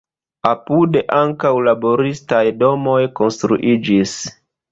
Apude 0.51 1.03
ankaŭ 1.17 1.51
laboristaj 1.67 2.41
domoj 2.63 2.97
konstruiĝis. 3.21 4.19